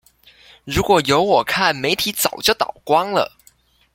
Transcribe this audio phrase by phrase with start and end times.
[0.63, 3.37] 如果有我看媒體早就倒光了！